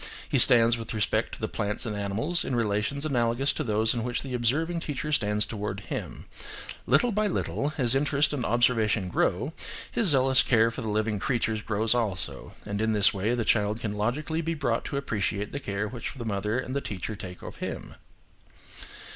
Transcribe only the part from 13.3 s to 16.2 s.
the child can logically be brought to appreciate the care which